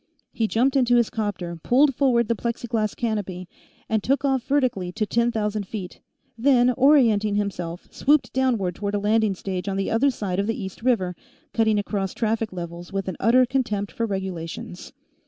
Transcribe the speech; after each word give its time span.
He 0.31 0.47
jumped 0.47 0.75
into 0.75 0.95
his 0.95 1.11
'copter, 1.11 1.57
pulled 1.61 1.93
forward 1.93 2.27
the 2.27 2.33
plexiglass 2.33 2.95
canopy, 2.95 3.47
and 3.87 4.01
took 4.01 4.25
off 4.25 4.41
vertically 4.41 4.91
to 4.93 5.05
ten 5.05 5.31
thousand 5.31 5.67
feet, 5.67 5.99
then, 6.35 6.71
orienting 6.71 7.35
himself, 7.35 7.87
swooped 7.91 8.33
downward 8.33 8.73
toward 8.73 8.95
a 8.95 8.99
landing 8.99 9.35
stage 9.35 9.69
on 9.69 9.77
the 9.77 9.91
other 9.91 10.09
side 10.09 10.39
of 10.39 10.47
the 10.47 10.59
East 10.59 10.81
River, 10.81 11.15
cutting 11.53 11.77
across 11.77 12.15
traffic 12.15 12.51
levels 12.51 12.91
with 12.91 13.07
an 13.07 13.17
utter 13.19 13.45
contempt 13.45 13.91
for 13.91 14.07
regulations. 14.07 14.91